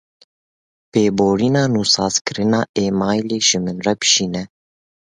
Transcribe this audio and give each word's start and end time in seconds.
Pêborîna 0.91 1.63
nûsazkirina 1.73 2.61
emaîlê 2.85 3.39
ji 3.47 3.57
min 3.65 3.77
re 3.85 3.93
bişîne. 3.99 4.43